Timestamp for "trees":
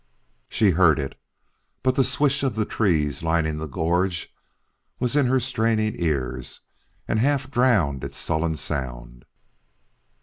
2.65-3.21